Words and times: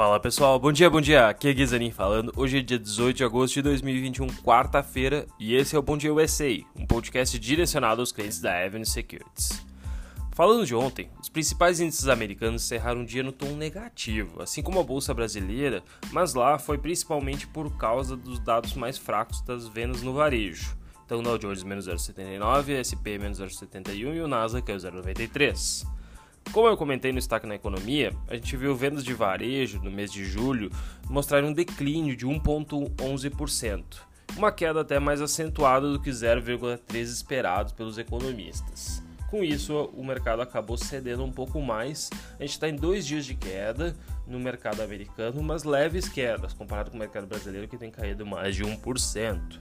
Fala 0.00 0.18
pessoal, 0.18 0.58
bom 0.58 0.72
dia, 0.72 0.88
bom 0.88 0.98
dia. 0.98 1.28
Aqui 1.28 1.48
é 1.48 1.52
Guizanin 1.52 1.90
falando. 1.90 2.32
Hoje 2.34 2.60
é 2.60 2.62
dia 2.62 2.78
18 2.78 3.18
de 3.18 3.22
agosto 3.22 3.52
de 3.52 3.60
2021, 3.60 4.28
quarta-feira, 4.42 5.26
e 5.38 5.54
esse 5.54 5.76
é 5.76 5.78
o 5.78 5.82
Bom 5.82 5.98
Dia 5.98 6.14
USA, 6.14 6.58
um 6.74 6.86
podcast 6.86 7.38
direcionado 7.38 8.00
aos 8.00 8.10
clientes 8.10 8.40
da 8.40 8.64
Avenue 8.64 8.86
Securities. 8.86 9.62
Falando 10.32 10.64
de 10.64 10.74
ontem, 10.74 11.10
os 11.20 11.28
principais 11.28 11.80
índices 11.80 12.08
americanos 12.08 12.64
encerraram 12.64 13.02
o 13.02 13.04
dia 13.04 13.22
no 13.22 13.30
tom 13.30 13.54
negativo, 13.56 14.40
assim 14.40 14.62
como 14.62 14.80
a 14.80 14.82
bolsa 14.82 15.12
brasileira, 15.12 15.84
mas 16.10 16.32
lá 16.32 16.58
foi 16.58 16.78
principalmente 16.78 17.46
por 17.46 17.76
causa 17.76 18.16
dos 18.16 18.38
dados 18.38 18.72
mais 18.72 18.96
fracos 18.96 19.42
das 19.42 19.68
vendas 19.68 20.00
no 20.00 20.14
varejo. 20.14 20.78
Então, 21.04 21.18
o 21.18 21.22
Dow 21.22 21.36
Jones 21.36 21.62
menos 21.62 21.86
0,79, 21.86 22.80
SP 22.80 23.20
menos 23.20 23.38
0,71 23.38 24.16
e 24.16 24.20
o 24.22 24.26
Nasdaq 24.26 24.66
caiu 24.66 24.78
0,93. 24.78 25.99
Como 26.52 26.66
eu 26.66 26.76
comentei 26.76 27.12
no 27.12 27.18
destaque 27.18 27.46
na 27.46 27.54
economia, 27.54 28.12
a 28.26 28.34
gente 28.34 28.56
viu 28.56 28.74
vendas 28.74 29.04
de 29.04 29.14
varejo 29.14 29.80
no 29.82 29.90
mês 29.90 30.12
de 30.12 30.24
julho 30.24 30.70
mostrarem 31.08 31.48
um 31.48 31.52
declínio 31.52 32.16
de 32.16 32.26
1,11%, 32.26 33.84
uma 34.36 34.50
queda 34.50 34.80
até 34.80 34.98
mais 34.98 35.20
acentuada 35.20 35.90
do 35.92 36.00
que 36.00 36.10
0,3% 36.10 37.02
esperados 37.02 37.72
pelos 37.72 37.98
economistas. 37.98 39.00
Com 39.30 39.44
isso, 39.44 39.84
o 39.96 40.04
mercado 40.04 40.42
acabou 40.42 40.76
cedendo 40.76 41.22
um 41.22 41.30
pouco 41.30 41.62
mais. 41.62 42.10
A 42.36 42.42
gente 42.42 42.50
está 42.50 42.68
em 42.68 42.74
dois 42.74 43.06
dias 43.06 43.24
de 43.24 43.36
queda 43.36 43.96
no 44.26 44.40
mercado 44.40 44.82
americano, 44.82 45.40
mas 45.40 45.62
leves 45.62 46.08
quedas 46.08 46.52
comparado 46.52 46.90
com 46.90 46.96
o 46.96 47.00
mercado 47.00 47.28
brasileiro 47.28 47.68
que 47.68 47.78
tem 47.78 47.92
caído 47.92 48.26
mais 48.26 48.56
de 48.56 48.64
1%. 48.64 49.60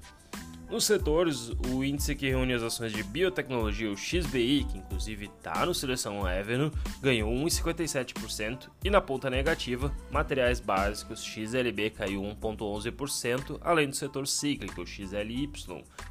Nos 0.70 0.84
setores, 0.84 1.50
o 1.74 1.84
índice 1.84 2.16
que 2.16 2.30
reúne 2.30 2.54
as 2.54 2.62
ações 2.62 2.94
de 2.94 3.02
biotecnologia, 3.02 3.92
o 3.92 3.98
XBI, 3.98 4.68
que 4.70 4.78
inclusive 4.78 5.26
está 5.26 5.66
no 5.66 5.74
Seleção 5.74 6.24
Avenue, 6.24 6.72
ganhou 7.02 7.34
1,57% 7.34 8.70
e 8.84 8.90
na 8.92 9.02
ponta 9.02 9.32
negativa, 9.32 9.92
materiais 10.12 10.60
básicos, 10.60 11.24
XLB 11.24 11.90
caiu 11.90 12.22
1,11%, 12.22 13.58
além 13.62 13.90
do 13.90 13.96
setor 13.96 14.28
cíclico, 14.28 14.86
XLY, 14.86 15.52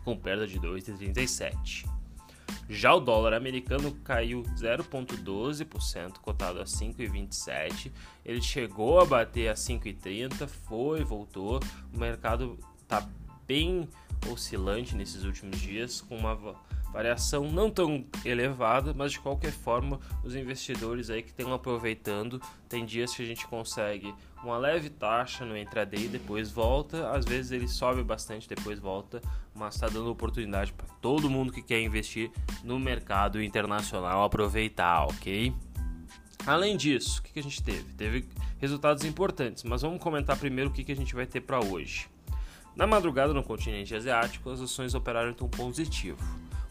com 0.05 0.17
perda 0.17 0.45
de 0.45 0.59
2,37%. 0.59 1.89
Já 2.69 2.93
o 2.93 3.01
dólar 3.01 3.35
americano 3.35 3.93
caiu 4.03 4.43
0,12%, 4.43 6.19
cotado 6.19 6.61
a 6.61 6.65
5,27. 6.65 7.93
Ele 8.25 8.43
chegou 8.43 9.01
a 9.01 9.05
bater 9.05 9.49
a 9.49 9.55
5,30, 9.55 10.49
foi, 10.49 11.05
voltou. 11.05 11.61
O 11.95 11.99
mercado 11.99 12.59
está 12.83 13.09
bem 13.47 13.89
oscilante 14.31 14.97
nesses 14.97 15.25
últimos 15.25 15.61
dias, 15.61 16.01
com 16.01 16.17
uma 16.17 16.35
variação 16.93 17.51
não 17.51 17.71
tão 17.71 18.05
elevada, 18.25 18.95
mas 18.95 19.13
de 19.13 19.21
qualquer 19.21 19.53
forma, 19.53 20.01
os 20.25 20.35
investidores 20.35 21.11
aí 21.11 21.23
que 21.23 21.31
estão 21.31 21.53
aproveitando, 21.53 22.41
tem 22.69 22.85
dias 22.85 23.15
que 23.15 23.23
a 23.23 23.27
gente 23.27 23.47
consegue 23.47 24.15
uma 24.43 24.57
leve 24.57 24.89
taxa 24.89 25.45
no 25.45 25.57
intraday 25.57 26.05
e 26.05 26.09
depois 26.09 26.51
volta, 26.51 27.11
às 27.11 27.25
vezes 27.25 27.51
ele 27.51 27.69
sobe 27.69 28.03
bastante, 28.03 28.49
depois 28.49 28.79
volta, 28.79 29.21
mas 29.55 29.75
está 29.75 29.89
dando 29.89 30.11
oportunidade 30.11 30.73
para 30.73 30.87
todo 31.01 31.29
mundo 31.29 31.53
que 31.53 31.63
quer 31.63 31.81
investir 31.81 32.31
no 32.63 32.79
mercado 32.79 33.43
internacional 33.43 34.25
aproveitar, 34.25 35.05
ok? 35.07 35.53
Além 36.47 36.77
disso, 36.77 37.21
o 37.21 37.23
que 37.23 37.39
a 37.39 37.43
gente 37.43 37.63
teve? 37.63 37.93
Teve 37.95 38.29
resultados 38.59 39.05
importantes, 39.05 39.65
mas 39.65 39.83
vamos 39.83 40.01
comentar 40.01 40.39
primeiro 40.39 40.71
o 40.71 40.73
que 40.73 40.91
a 40.91 40.97
gente 40.97 41.15
vai 41.15 41.27
ter 41.27 41.41
para 41.41 41.61
hoje. 41.61 42.09
Na 42.79 42.87
madrugada 42.87 43.35
no 43.35 43.43
continente 43.43 43.93
asiático, 43.93 44.49
as 44.51 44.61
ações 44.61 44.95
operaram 44.95 45.31
em 45.31 45.35
tom 45.35 45.49
positivo. 45.49 46.17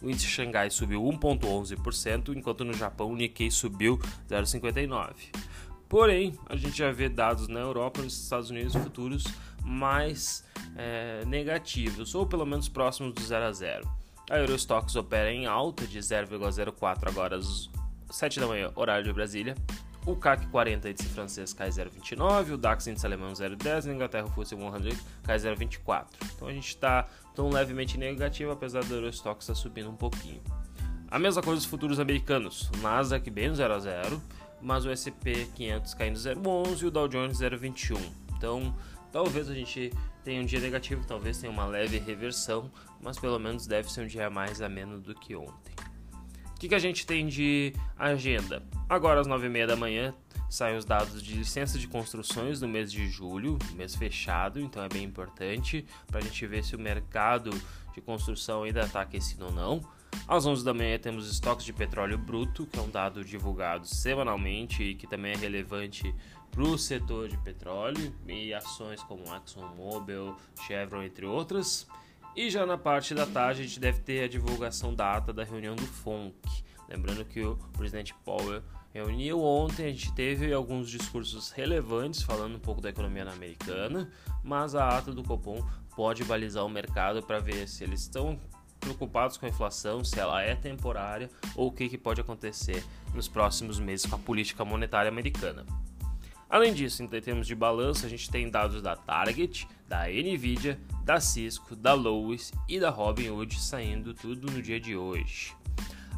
O 0.02 0.10
índice 0.10 0.28
Xangai 0.28 0.70
subiu 0.70 1.04
1,11%, 1.04 2.34
enquanto 2.34 2.64
no 2.64 2.72
Japão 2.72 3.12
o 3.12 3.16
Nikkei 3.16 3.52
subiu 3.52 3.98
0,59%. 4.30 5.14
Porém, 5.90 6.34
a 6.46 6.56
gente 6.56 6.78
já 6.78 6.94
vê 6.94 7.10
dados 7.10 7.50
na 7.50 7.60
Europa 7.60 8.00
e 8.00 8.04
nos 8.04 8.18
Estados 8.18 8.50
Unidos 8.50 8.74
futuros 8.74 9.26
mais 9.66 10.46
é, 10.78 11.26
negativos, 11.26 12.16
ou 12.16 12.26
pelo 12.26 12.46
menos 12.46 12.70
próximos 12.70 13.12
do 13.12 13.22
0 13.22 13.44
a 13.44 13.52
0. 13.52 13.90
A 14.30 14.38
Eurostox 14.38 14.96
opera 14.96 15.30
em 15.30 15.46
alta 15.46 15.86
de 15.86 16.00
0,04 16.00 17.06
agora 17.06 17.36
às 17.36 17.70
7 18.10 18.40
da 18.40 18.48
manhã, 18.48 18.72
horário 18.76 19.04
de 19.04 19.12
Brasília, 19.12 19.56
o 20.08 20.16
CAC 20.16 20.48
40 20.48 20.90
índice 20.90 21.10
francês 21.10 21.52
cai 21.52 21.68
0,29, 21.70 22.54
o 22.54 22.58
DAX 22.58 22.88
índice 22.88 23.06
alemão 23.06 23.34
0,10, 23.34 23.86
na 23.86 23.94
Inglaterra 23.94 24.26
o 24.26 24.30
FTSE 24.30 24.56
100 24.56 24.98
cai 25.22 25.38
0,24. 25.38 26.06
Então 26.34 26.48
a 26.48 26.54
gente 26.54 26.70
está 26.70 27.06
tão 27.36 27.50
levemente 27.50 27.98
negativo, 27.98 28.52
apesar 28.52 28.86
do 28.86 28.96
Eurostock 28.96 29.42
estar 29.42 29.54
subindo 29.54 29.90
um 29.90 29.96
pouquinho. 29.98 30.42
A 31.12 31.20
mesma 31.20 31.42
coisa 31.42 31.60
dos 31.60 31.70
futuros 31.70 32.00
americanos, 32.00 32.72
o 32.74 32.78
Nasdaq 32.78 33.30
bem 33.30 33.50
no 33.50 33.56
0 33.56 33.74
a 33.74 33.80
0, 33.80 34.22
mas 34.62 34.86
o 34.86 34.90
S&P 34.90 35.50
500 35.54 35.94
caindo 35.94 36.18
0,11 36.18 36.82
e 36.82 36.86
o 36.86 36.92
Dow 36.92 37.08
Jones 37.10 37.40
0,21. 37.40 38.00
Então 38.38 38.74
talvez 39.12 39.50
a 39.50 39.54
gente 39.54 39.92
tenha 40.24 40.42
um 40.42 40.46
dia 40.46 40.62
negativo, 40.62 41.06
talvez 41.06 41.38
tenha 41.38 41.52
uma 41.52 41.66
leve 41.66 41.98
reversão, 42.00 42.72
mas 43.02 43.20
pelo 43.20 43.38
menos 43.40 43.68
deve 43.68 43.92
ser 43.92 44.04
um 44.04 44.08
dia 44.08 44.30
mais 44.30 44.62
ameno 44.62 45.00
do 45.00 45.14
que 45.14 45.36
ontem. 45.36 45.76
O 46.58 46.60
que, 46.60 46.70
que 46.70 46.74
a 46.74 46.80
gente 46.80 47.06
tem 47.06 47.28
de 47.28 47.72
agenda? 47.96 48.64
Agora 48.90 49.22
às 49.22 49.28
9h30 49.28 49.68
da 49.68 49.76
manhã 49.76 50.12
saem 50.50 50.76
os 50.76 50.86
dados 50.86 51.22
de 51.22 51.36
licença 51.36 51.78
de 51.78 51.88
construções 51.88 52.60
no 52.60 52.68
mês 52.68 52.92
de 52.92 53.08
julho, 53.08 53.60
mês 53.76 53.94
fechado, 53.94 54.60
então 54.60 54.84
é 54.84 54.90
bem 54.90 55.04
importante 55.04 55.86
para 56.08 56.18
a 56.18 56.24
gente 56.24 56.48
ver 56.48 56.64
se 56.64 56.76
o 56.76 56.80
mercado 56.80 57.52
de 57.94 58.02
construção 58.02 58.64
ainda 58.64 58.82
está 58.82 59.02
aquecido 59.02 59.46
ou 59.46 59.52
não. 59.52 59.88
Às 60.28 60.48
11 60.48 60.66
da 60.66 60.74
manhã 60.74 60.98
temos 60.98 61.30
estoques 61.30 61.64
de 61.64 61.72
petróleo 61.72 62.18
bruto, 62.18 62.66
que 62.66 62.80
é 62.80 62.82
um 62.82 62.90
dado 62.90 63.24
divulgado 63.24 63.86
semanalmente 63.86 64.82
e 64.82 64.96
que 64.96 65.06
também 65.06 65.34
é 65.34 65.38
relevante 65.38 66.12
para 66.50 66.64
o 66.64 66.76
setor 66.76 67.28
de 67.28 67.38
petróleo 67.38 68.16
e 68.28 68.52
ações 68.52 69.04
como 69.04 69.22
ExxonMobil, 69.36 70.36
Chevron, 70.66 71.04
entre 71.04 71.24
outras. 71.28 71.88
E 72.38 72.52
já 72.52 72.68
na 72.68 72.78
parte 72.78 73.16
da 73.16 73.26
tarde 73.26 73.62
a 73.62 73.64
gente 73.64 73.80
deve 73.80 74.00
ter 74.02 74.24
a 74.24 74.28
divulgação 74.28 74.94
da 74.94 75.14
ata 75.14 75.34
da 75.34 75.44
reunião 75.44 75.76
do 75.76 75.82
FONC. 75.82 76.36
Lembrando 76.88 77.26
que 77.26 77.42
o 77.42 77.58
presidente 77.76 78.14
Powell 78.24 78.62
reuniu 78.94 79.42
ontem, 79.42 79.88
a 79.88 79.90
gente 79.90 80.14
teve 80.14 80.54
alguns 80.54 80.88
discursos 80.88 81.50
relevantes 81.50 82.22
falando 82.22 82.58
um 82.58 82.60
pouco 82.60 82.80
da 82.80 82.90
economia 82.90 83.28
americana, 83.28 84.08
mas 84.44 84.76
a 84.76 84.88
ata 84.88 85.12
do 85.12 85.24
Copom 85.24 85.68
pode 85.96 86.24
balizar 86.26 86.64
o 86.64 86.70
mercado 86.70 87.24
para 87.24 87.40
ver 87.40 87.68
se 87.68 87.84
eles 87.84 88.02
estão 88.02 88.40
preocupados 88.80 89.38
com 89.38 89.48
a 89.48 89.50
inflação, 89.50 90.04
se 90.04 90.20
ela 90.20 90.40
é 90.40 90.54
temporária 90.54 91.32
ou 91.56 91.70
o 91.70 91.72
que, 91.72 91.90
que 91.90 91.98
pode 91.98 92.22
acontecer 92.22 92.86
nos 93.16 93.28
próximos 93.28 93.80
meses 93.80 94.06
com 94.06 94.16
a 94.16 94.20
política 94.20 94.64
monetária 94.64 95.10
americana. 95.10 95.66
Além 96.50 96.74
disso, 96.74 97.04
em 97.04 97.08
termos 97.08 97.46
de 97.46 97.54
balanço, 97.54 98.06
a 98.06 98.10
gente 98.10 98.30
tem 98.30 98.50
dados 98.50 98.82
da 98.82 98.96
Target, 98.96 99.68
da 99.88 100.08
Nvidia, 100.08 100.80
da 101.04 101.20
Cisco, 101.20 101.76
da 101.76 101.94
Lowe's 101.94 102.54
e 102.70 102.80
da 102.80 102.90
Robinhood 102.90 103.60
saindo 103.60 104.14
tudo 104.14 104.52
no 104.52 104.62
dia 104.62 104.80
de 104.80 104.96
hoje. 104.96 105.54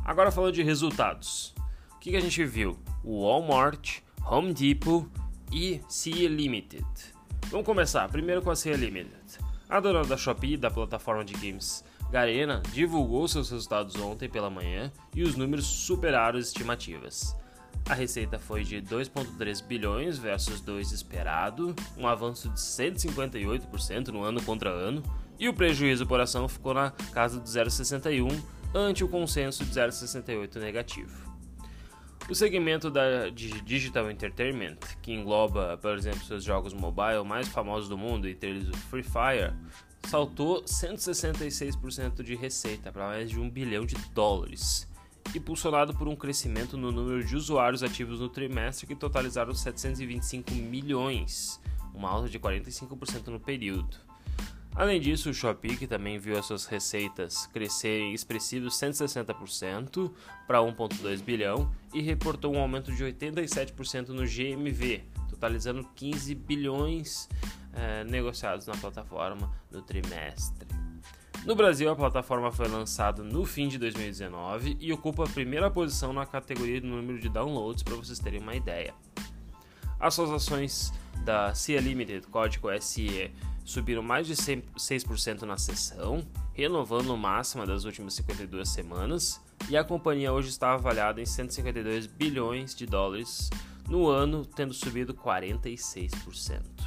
Agora 0.05 0.31
falando 0.31 0.53
de 0.53 0.63
resultados. 0.63 1.53
O 1.95 1.99
que, 1.99 2.15
a 2.15 2.19
gente 2.19 2.45
viu? 2.45 2.77
O 3.03 3.23
Walmart, 3.23 3.99
Home 4.25 4.53
Depot 4.53 5.07
e 5.51 5.81
Sea 5.87 6.29
Limited. 6.29 6.85
Vamos 7.47 7.65
começar 7.65 8.07
primeiro 8.09 8.41
com 8.41 8.51
a 8.51 8.55
Sea 8.55 8.75
Limited. 8.75 9.39
A 9.67 9.79
dona 9.79 10.03
da 10.03 10.15
Shopee, 10.15 10.57
da 10.57 10.69
plataforma 10.69 11.25
de 11.25 11.33
games 11.33 11.83
Garena, 12.11 12.61
divulgou 12.71 13.27
seus 13.27 13.51
resultados 13.51 13.95
ontem 13.95 14.27
pela 14.27 14.49
manhã 14.49 14.91
e 15.13 15.21
os 15.21 15.35
números 15.35 15.65
superaram 15.65 16.39
as 16.39 16.47
estimativas. 16.47 17.35
A 17.89 17.95
receita 17.95 18.37
foi 18.37 18.63
de 18.63 18.79
2,3 18.83 19.65
bilhões 19.65 20.19
versus 20.19 20.61
2 20.61 20.91
esperado, 20.91 21.75
um 21.97 22.07
avanço 22.07 22.47
de 22.49 22.59
158% 22.59 24.09
no 24.09 24.21
ano 24.21 24.39
contra 24.43 24.69
ano, 24.69 25.01
e 25.39 25.49
o 25.49 25.53
prejuízo 25.55 26.05
por 26.05 26.19
ação 26.19 26.47
ficou 26.47 26.71
na 26.75 26.91
casa 26.91 27.39
de 27.39 27.49
0,61 27.49 28.39
ante 28.75 29.03
o 29.03 29.07
consenso 29.07 29.65
de 29.65 29.71
0,68 29.71 30.57
negativo. 30.57 31.33
O 32.29 32.35
segmento 32.35 32.91
da 32.91 33.29
Digital 33.29 34.11
Entertainment, 34.11 34.77
que 35.01 35.11
engloba, 35.11 35.75
por 35.81 35.97
exemplo, 35.97 36.23
seus 36.23 36.43
jogos 36.43 36.75
mobile 36.75 37.23
mais 37.25 37.47
famosos 37.47 37.89
do 37.89 37.97
mundo, 37.97 38.29
entre 38.29 38.51
eles 38.51 38.69
o 38.69 38.77
Free 38.77 39.01
Fire, 39.01 39.51
saltou 40.03 40.63
166% 40.63 42.21
de 42.21 42.35
receita 42.35 42.91
para 42.91 43.07
mais 43.07 43.31
de 43.31 43.39
um 43.39 43.49
bilhão 43.49 43.83
de 43.83 43.95
dólares 44.13 44.87
impulsionado 45.35 45.93
por 45.93 46.07
um 46.07 46.15
crescimento 46.15 46.77
no 46.77 46.91
número 46.91 47.23
de 47.23 47.35
usuários 47.35 47.83
ativos 47.83 48.19
no 48.19 48.29
trimestre 48.29 48.87
que 48.87 48.95
totalizaram 48.95 49.53
725 49.53 50.51
milhões, 50.53 51.59
uma 51.93 52.09
alta 52.09 52.29
de 52.29 52.39
45% 52.39 53.27
no 53.27 53.39
período. 53.39 53.97
Além 54.75 55.01
disso, 55.01 55.29
o 55.29 55.33
Shopee 55.33 55.87
também 55.87 56.17
viu 56.17 56.37
as 56.37 56.45
suas 56.45 56.65
receitas 56.65 57.47
crescerem 57.47 58.13
expressivos 58.13 58.75
160% 58.79 60.11
para 60.47 60.59
1,2 60.59 61.21
bilhão 61.21 61.69
e 61.93 62.01
reportou 62.01 62.53
um 62.53 62.59
aumento 62.59 62.91
de 62.91 63.03
87% 63.03 64.09
no 64.09 64.25
GMV, 64.25 65.03
totalizando 65.29 65.83
15 65.95 66.33
bilhões 66.35 67.27
eh, 67.73 68.03
negociados 68.05 68.67
na 68.67 68.77
plataforma 68.77 69.51
no 69.69 69.81
trimestre. 69.81 70.78
No 71.45 71.55
Brasil, 71.55 71.89
a 71.89 71.95
plataforma 71.95 72.51
foi 72.51 72.67
lançada 72.67 73.23
no 73.23 73.45
fim 73.45 73.69
de 73.69 73.77
2019 73.77 74.77
e 74.79 74.91
ocupa 74.91 75.23
a 75.23 75.29
primeira 75.29 75.71
posição 75.71 76.11
na 76.11 76.25
categoria 76.25 76.81
do 76.81 76.87
número 76.87 77.17
de 77.17 77.29
downloads, 77.29 77.81
para 77.81 77.95
vocês 77.95 78.19
terem 78.19 78.41
uma 78.41 78.55
ideia. 78.55 78.93
As 79.99 80.13
suas 80.13 80.29
ações 80.29 80.93
da 81.23 81.53
CIA 81.55 81.79
Limited, 81.79 82.27
código 82.27 82.67
SE, 82.81 83.31
subiram 83.63 84.03
mais 84.03 84.27
de 84.27 84.35
6% 84.35 85.43
na 85.43 85.57
sessão, 85.57 86.25
renovando 86.53 87.09
o 87.11 87.17
máximo 87.17 87.65
das 87.65 87.85
últimas 87.85 88.13
52 88.15 88.67
semanas, 88.67 89.41
e 89.69 89.77
a 89.77 89.83
companhia 89.83 90.33
hoje 90.33 90.49
está 90.49 90.73
avaliada 90.73 91.21
em 91.21 91.25
152 91.25 92.05
bilhões 92.05 92.75
de 92.75 92.85
dólares 92.85 93.49
no 93.87 94.07
ano, 94.07 94.45
tendo 94.45 94.73
subido 94.73 95.13
46%. 95.13 96.78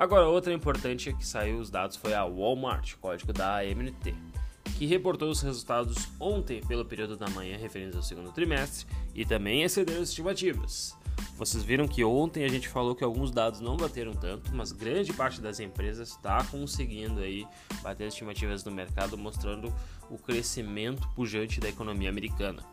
Agora, 0.00 0.26
outra 0.26 0.50
importante 0.50 1.12
que 1.12 1.26
saiu 1.26 1.58
os 1.58 1.68
dados 1.68 1.94
foi 1.94 2.14
a 2.14 2.24
Walmart, 2.24 2.94
código 3.02 3.34
da 3.34 3.58
AMNT, 3.58 4.14
que 4.78 4.86
reportou 4.86 5.28
os 5.28 5.42
resultados 5.42 6.08
ontem 6.18 6.62
pelo 6.62 6.86
período 6.86 7.18
da 7.18 7.28
manhã 7.28 7.58
referentes 7.58 7.94
ao 7.94 8.02
segundo 8.02 8.32
trimestre 8.32 8.86
e 9.14 9.26
também 9.26 9.62
excedeu 9.62 10.00
as 10.00 10.08
estimativas. 10.08 10.96
Vocês 11.36 11.62
viram 11.62 11.86
que 11.86 12.02
ontem 12.02 12.46
a 12.46 12.48
gente 12.48 12.66
falou 12.66 12.94
que 12.94 13.04
alguns 13.04 13.30
dados 13.30 13.60
não 13.60 13.76
bateram 13.76 14.14
tanto, 14.14 14.50
mas 14.54 14.72
grande 14.72 15.12
parte 15.12 15.38
das 15.38 15.60
empresas 15.60 16.08
está 16.08 16.42
conseguindo 16.44 17.20
aí 17.20 17.46
bater 17.82 18.06
as 18.06 18.14
estimativas 18.14 18.62
do 18.62 18.70
mercado, 18.70 19.18
mostrando 19.18 19.70
o 20.08 20.16
crescimento 20.16 21.06
pujante 21.08 21.60
da 21.60 21.68
economia 21.68 22.08
americana. 22.08 22.64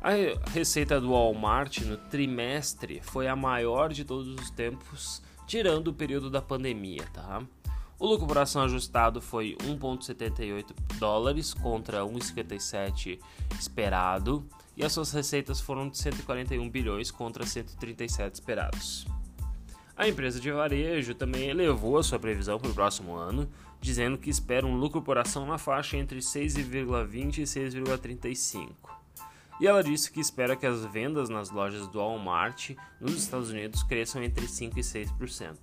A 0.00 0.10
receita 0.48 0.98
do 0.98 1.10
Walmart 1.10 1.80
no 1.82 1.98
trimestre 1.98 3.02
foi 3.02 3.28
a 3.28 3.36
maior 3.36 3.92
de 3.92 4.06
todos 4.06 4.28
os 4.28 4.48
tempos, 4.48 5.22
tirando 5.46 5.88
o 5.88 5.94
período 5.94 6.30
da 6.30 6.42
pandemia, 6.42 7.04
tá? 7.12 7.42
O 7.98 8.06
lucro 8.06 8.26
por 8.26 8.38
ação 8.38 8.62
ajustado 8.62 9.20
foi 9.20 9.56
1,78 9.62 10.74
dólares 10.98 11.54
contra 11.54 12.00
1,57 12.00 13.18
esperado, 13.58 14.44
e 14.76 14.84
as 14.84 14.92
suas 14.92 15.12
receitas 15.12 15.60
foram 15.60 15.88
de 15.88 15.98
141 15.98 16.68
bilhões 16.68 17.10
contra 17.10 17.46
137 17.46 18.34
esperados. 18.34 19.06
A 19.96 20.08
empresa 20.08 20.40
de 20.40 20.50
varejo 20.50 21.14
também 21.14 21.48
elevou 21.48 21.96
a 21.96 22.02
sua 22.02 22.18
previsão 22.18 22.58
para 22.58 22.70
o 22.70 22.74
próximo 22.74 23.14
ano, 23.14 23.48
dizendo 23.80 24.18
que 24.18 24.28
espera 24.28 24.66
um 24.66 24.76
lucro 24.76 25.00
por 25.00 25.16
ação 25.16 25.46
na 25.46 25.56
faixa 25.56 25.96
entre 25.96 26.18
6,20 26.18 27.38
e 27.38 27.42
6,35. 27.42 28.70
E 29.60 29.66
ela 29.66 29.82
disse 29.82 30.10
que 30.10 30.20
espera 30.20 30.56
que 30.56 30.66
as 30.66 30.84
vendas 30.86 31.28
nas 31.28 31.50
lojas 31.50 31.86
do 31.88 31.98
Walmart 31.98 32.70
nos 33.00 33.14
Estados 33.14 33.50
Unidos 33.50 33.82
cresçam 33.82 34.22
entre 34.22 34.48
5 34.48 34.78
e 34.78 34.82
6%. 34.82 35.56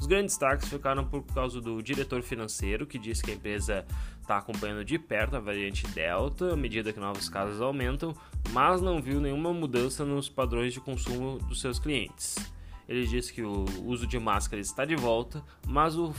Os 0.00 0.06
grandes 0.06 0.34
destaques 0.34 0.68
ficaram 0.68 1.04
por 1.04 1.22
causa 1.24 1.60
do 1.60 1.82
diretor 1.82 2.22
financeiro, 2.22 2.86
que 2.86 2.98
disse 2.98 3.22
que 3.22 3.32
a 3.32 3.34
empresa 3.34 3.84
está 4.20 4.38
acompanhando 4.38 4.84
de 4.84 4.96
perto 4.96 5.34
a 5.34 5.40
variante 5.40 5.86
Delta 5.88 6.52
à 6.52 6.56
medida 6.56 6.92
que 6.92 7.00
novos 7.00 7.28
casos 7.28 7.60
aumentam, 7.60 8.14
mas 8.50 8.80
não 8.80 9.02
viu 9.02 9.20
nenhuma 9.20 9.52
mudança 9.52 10.04
nos 10.04 10.28
padrões 10.28 10.72
de 10.72 10.80
consumo 10.80 11.38
dos 11.38 11.60
seus 11.60 11.80
clientes. 11.80 12.36
Ele 12.88 13.06
disse 13.06 13.32
que 13.32 13.42
o 13.42 13.64
uso 13.84 14.06
de 14.06 14.18
máscaras 14.18 14.66
está 14.66 14.84
de 14.84 14.94
volta, 14.94 15.44
mas 15.66 15.96
o 15.96 16.12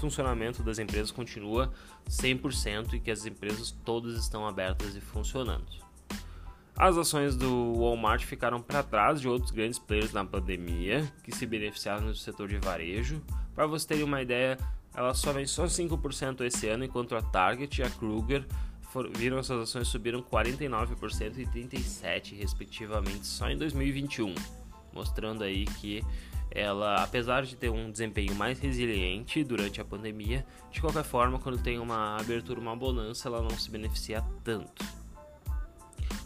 funcionamento 0.00 0.62
das 0.62 0.78
empresas 0.78 1.10
continua 1.10 1.72
100% 2.08 2.94
e 2.94 3.00
que 3.00 3.10
as 3.10 3.26
empresas 3.26 3.70
todas 3.84 4.18
estão 4.18 4.46
abertas 4.46 4.96
e 4.96 5.00
funcionando. 5.00 5.87
As 6.80 6.96
ações 6.96 7.34
do 7.34 7.74
Walmart 7.74 8.22
ficaram 8.22 8.62
para 8.62 8.84
trás 8.84 9.20
de 9.20 9.26
outros 9.28 9.50
grandes 9.50 9.80
players 9.80 10.12
na 10.12 10.24
pandemia 10.24 11.12
que 11.24 11.34
se 11.34 11.44
beneficiaram 11.44 12.06
no 12.06 12.14
setor 12.14 12.46
de 12.46 12.56
varejo. 12.58 13.20
Para 13.52 13.66
você 13.66 13.84
ter 13.84 14.04
uma 14.04 14.22
ideia, 14.22 14.56
elas 14.94 15.18
sobem 15.18 15.44
só 15.44 15.64
5% 15.64 16.42
esse 16.42 16.68
ano, 16.68 16.84
enquanto 16.84 17.16
a 17.16 17.20
Target 17.20 17.80
e 17.80 17.82
a 17.82 17.90
Kruger 17.90 18.46
viram 19.16 19.42
suas 19.42 19.62
ações 19.62 19.88
subiram 19.88 20.22
49% 20.22 21.38
e 21.38 21.46
37% 21.46 22.38
respectivamente 22.38 23.26
só 23.26 23.50
em 23.50 23.58
2021, 23.58 24.32
mostrando 24.92 25.42
aí 25.42 25.64
que 25.64 26.04
ela, 26.48 27.02
apesar 27.02 27.44
de 27.44 27.56
ter 27.56 27.70
um 27.70 27.90
desempenho 27.90 28.36
mais 28.36 28.60
resiliente 28.60 29.42
durante 29.42 29.80
a 29.80 29.84
pandemia, 29.84 30.46
de 30.70 30.80
qualquer 30.80 31.02
forma, 31.02 31.40
quando 31.40 31.60
tem 31.60 31.80
uma 31.80 32.16
abertura, 32.20 32.60
uma 32.60 32.76
bonança, 32.76 33.28
ela 33.28 33.42
não 33.42 33.50
se 33.50 33.68
beneficia 33.68 34.22
tanto. 34.44 35.07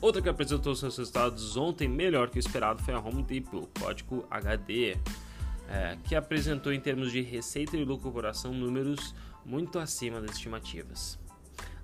Outra 0.02 0.20
que 0.20 0.28
apresentou 0.28 0.74
seus 0.74 0.98
resultados 0.98 1.56
ontem 1.56 1.88
melhor 1.88 2.28
que 2.28 2.36
o 2.36 2.40
esperado 2.40 2.82
foi 2.82 2.92
a 2.92 2.98
Home 2.98 3.22
Depot, 3.22 3.68
código 3.78 4.26
HD, 4.28 4.96
é, 5.68 5.96
que 6.02 6.16
apresentou 6.16 6.72
em 6.72 6.80
termos 6.80 7.12
de 7.12 7.20
receita 7.22 7.76
e 7.76 7.84
lucro 7.84 8.10
por 8.10 8.26
ação 8.26 8.52
números 8.52 9.14
muito 9.46 9.78
acima 9.78 10.20
das 10.20 10.32
estimativas. 10.32 11.20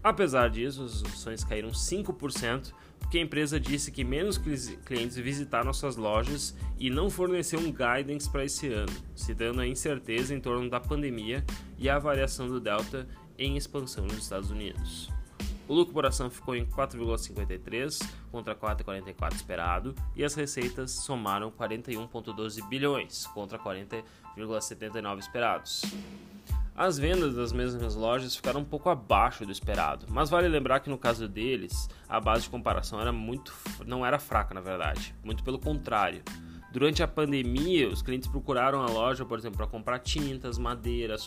Apesar 0.02 0.50
disso, 0.50 0.82
as 0.82 1.04
ações 1.04 1.44
caíram 1.44 1.70
5%, 1.70 2.72
porque 2.98 3.18
a 3.18 3.22
empresa 3.22 3.60
disse 3.60 3.92
que 3.92 4.02
menos 4.02 4.36
clientes 4.36 5.16
visitaram 5.16 5.72
suas 5.72 5.94
lojas 5.94 6.56
e 6.76 6.90
não 6.90 7.08
forneceu 7.08 7.60
um 7.60 7.72
guidance 7.72 8.28
para 8.28 8.44
esse 8.44 8.66
ano, 8.66 8.92
citando 9.14 9.60
a 9.60 9.66
incerteza 9.66 10.34
em 10.34 10.40
torno 10.40 10.68
da 10.68 10.80
pandemia 10.80 11.44
e 11.78 11.88
a 11.88 12.00
variação 12.00 12.48
do 12.48 12.58
Delta 12.58 13.06
em 13.38 13.56
expansão 13.56 14.04
nos 14.06 14.18
Estados 14.18 14.50
Unidos. 14.50 15.17
O 15.68 15.74
lucro 15.74 15.92
por 15.92 16.06
ação 16.06 16.30
ficou 16.30 16.56
em 16.56 16.64
4,53 16.64 18.02
contra 18.32 18.54
4,44 18.54 19.34
esperado 19.34 19.94
e 20.16 20.24
as 20.24 20.34
receitas 20.34 20.92
somaram 20.92 21.50
41,12 21.50 22.66
bilhões 22.66 23.26
contra 23.26 23.58
40,79 23.58 25.18
esperados. 25.18 25.82
As 26.74 26.96
vendas 26.96 27.34
das 27.34 27.52
mesmas 27.52 27.94
lojas 27.94 28.34
ficaram 28.34 28.60
um 28.60 28.64
pouco 28.64 28.88
abaixo 28.88 29.44
do 29.44 29.52
esperado, 29.52 30.06
mas 30.08 30.30
vale 30.30 30.48
lembrar 30.48 30.80
que 30.80 30.88
no 30.88 30.96
caso 30.96 31.28
deles, 31.28 31.90
a 32.08 32.18
base 32.18 32.44
de 32.44 32.50
comparação 32.50 32.98
era 32.98 33.12
muito 33.12 33.52
não 33.84 34.06
era 34.06 34.18
fraca 34.18 34.54
na 34.54 34.62
verdade, 34.62 35.14
muito 35.22 35.44
pelo 35.44 35.58
contrário. 35.58 36.22
Durante 36.72 37.02
a 37.02 37.08
pandemia, 37.08 37.88
os 37.88 38.00
clientes 38.00 38.28
procuraram 38.28 38.80
a 38.80 38.86
loja, 38.86 39.24
por 39.24 39.38
exemplo, 39.38 39.56
para 39.58 39.66
comprar 39.66 39.98
tintas, 39.98 40.56
madeira, 40.56 41.18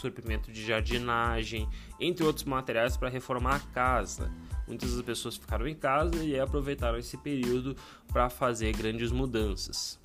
suprimento 0.00 0.50
de 0.50 0.64
jardinagem, 0.64 1.68
entre 1.98 2.24
outros 2.24 2.44
materiais 2.44 2.96
para 2.96 3.08
reformar 3.08 3.56
a 3.56 3.60
casa. 3.72 4.30
Muitas 4.66 4.94
das 4.94 5.02
pessoas 5.02 5.36
ficaram 5.36 5.66
em 5.66 5.74
casa 5.74 6.22
e 6.22 6.38
aproveitaram 6.38 6.98
esse 6.98 7.16
período 7.16 7.76
para 8.08 8.30
fazer 8.30 8.72
grandes 8.72 9.10
mudanças. 9.10 9.98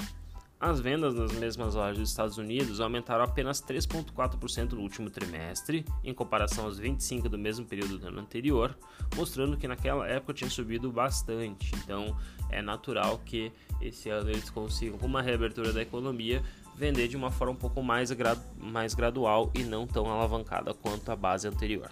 As 0.60 0.80
vendas 0.80 1.14
nas 1.14 1.34
mesmas 1.34 1.76
lojas 1.76 1.98
dos 1.98 2.10
Estados 2.10 2.38
Unidos 2.38 2.80
aumentaram 2.80 3.26
apenas 3.26 3.62
3,4% 3.62 4.72
no 4.72 4.82
último 4.82 5.10
trimestre, 5.10 5.86
em 6.02 6.14
comparação 6.14 6.64
aos 6.66 6.80
25% 6.80 7.24
do 7.24 7.38
mesmo 7.38 7.66
período 7.66 7.98
do 7.98 8.08
ano 8.08 8.22
anterior, 8.22 8.76
mostrando 9.16 9.58
que 9.58 9.68
naquela 9.68 10.08
época 10.08 10.34
tinha 10.34 10.50
subido 10.50 10.90
bastante. 10.92 11.76
Então 11.76 12.18
é 12.50 12.62
natural 12.62 13.20
que 13.26 13.52
esse 13.82 14.10
ano 14.10 14.30
eles 14.30 14.50
consigam, 14.50 14.98
com 14.98 15.06
uma 15.06 15.22
reabertura 15.22 15.74
da 15.74 15.82
economia, 15.82 16.42
vender 16.74 17.10
de 17.10 17.18
uma 17.18 17.32
forma 17.32 17.54
um 17.54 17.58
pouco 17.58 17.84
mais, 17.84 18.10
mais 18.58 18.94
gradual 18.94 19.52
e 19.54 19.62
não 19.62 19.86
tão 19.86 20.10
alavancada 20.10 20.74
quanto 20.74 21.12
a 21.12 21.18
base 21.18 21.48
anterior. 21.48 21.92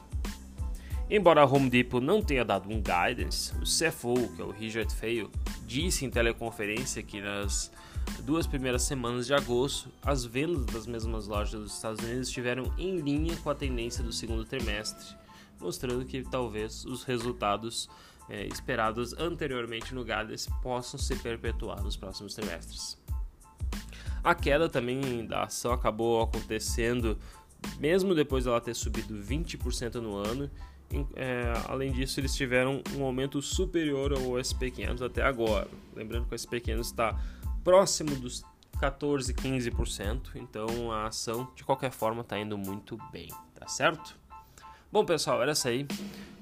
Embora 1.10 1.42
a 1.42 1.46
Home 1.46 1.70
Depot 1.70 2.00
não 2.00 2.22
tenha 2.22 2.46
dado 2.46 2.70
um 2.70 2.82
guidance, 2.82 3.54
o 3.58 3.64
CFO, 3.64 4.34
que 4.36 4.42
é 4.42 4.46
o 4.46 4.52
Richard 4.52 4.92
Feio, 4.96 5.30
disse 5.68 6.06
em 6.06 6.10
teleconferência 6.10 7.04
que 7.04 7.20
nas 7.20 7.70
duas 8.24 8.48
primeiras 8.48 8.84
semanas 8.84 9.28
de 9.28 9.34
agosto, 9.34 9.90
as 10.02 10.24
vendas 10.26 10.66
das 10.66 10.88
mesmas 10.88 11.28
lojas 11.28 11.62
dos 11.62 11.76
Estados 11.76 12.04
Unidos 12.04 12.28
estiveram 12.28 12.74
em 12.78 12.98
linha 12.98 13.36
com 13.38 13.50
a 13.50 13.56
tendência 13.56 14.04
do 14.04 14.12
segundo 14.12 14.46
trimestre, 14.46 15.16
mostrando 15.60 16.06
que 16.06 16.24
talvez 16.24 16.86
os 16.86 17.04
resultados 17.04 17.90
é, 18.30 18.46
esperados 18.48 19.14
anteriormente 19.14 19.94
no 19.94 20.04
guidance 20.04 20.50
possam 20.62 21.00
se 21.00 21.16
perpetuar 21.18 21.84
nos 21.84 21.98
próximos 21.98 22.34
trimestres. 22.34 22.98
A 24.24 24.34
queda 24.34 24.70
também 24.70 25.26
da 25.26 25.44
ação 25.44 25.74
acabou 25.74 26.22
acontecendo 26.22 27.18
mesmo 27.80 28.14
depois 28.14 28.46
dela 28.46 28.60
ter 28.62 28.74
subido 28.74 29.14
20% 29.16 29.96
no 29.96 30.16
ano. 30.16 30.50
É, 31.16 31.52
além 31.68 31.92
disso, 31.92 32.20
eles 32.20 32.36
tiveram 32.36 32.82
um 32.96 33.04
aumento 33.04 33.42
superior 33.42 34.14
ao 34.14 34.34
SP500 34.34 35.02
até 35.02 35.24
agora. 35.24 35.68
Lembrando 35.96 36.28
que 36.28 36.36
o 36.36 36.38
SP500 36.38 36.80
está 36.82 37.20
próximo 37.63 38.15
dos 38.15 38.43
14, 38.79 39.34
15%, 39.34 40.36
então 40.36 40.91
a 40.91 41.08
ação 41.08 41.50
de 41.55 41.63
qualquer 41.63 41.91
forma 41.91 42.22
está 42.22 42.38
indo 42.38 42.58
muito 42.58 42.98
bem, 43.12 43.29
tá 43.55 43.67
certo? 43.67 44.17
Bom, 44.91 45.05
pessoal, 45.05 45.41
era 45.41 45.53
isso 45.53 45.67
aí. 45.67 45.88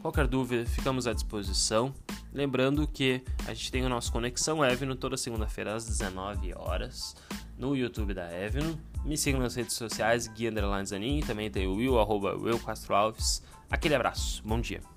Qualquer 0.02 0.28
dúvida, 0.28 0.66
ficamos 0.66 1.08
à 1.08 1.14
disposição. 1.14 1.94
Lembrando 2.34 2.88
que 2.88 3.24
a 3.48 3.54
gente 3.54 3.72
tem 3.72 3.86
o 3.86 3.90
nosso 3.90 4.12
Conexão 4.12 4.66
Evno 4.66 4.96
toda 4.96 5.16
segunda-feira 5.16 5.76
às 5.76 5.86
19 5.86 6.54
horas 6.56 7.16
no 7.58 7.76
YouTube 7.76 8.14
da 8.14 8.30
Evno. 8.32 8.78
Me 9.06 9.18
sigam 9.18 9.40
nas 9.40 9.56
redes 9.56 9.76
sociais, 9.76 10.28
Gui 10.28 10.50
Zanin, 10.86 11.22
também 11.22 11.50
tem 11.50 11.68
o 11.68 11.76
Will, 11.76 12.00
arroba 12.00 12.36
Will 12.36 12.60
Castro 12.60 12.96
Alves. 12.96 13.44
Aquele 13.70 13.96
abraço, 13.96 14.42
bom 14.44 14.60
dia. 14.60 14.91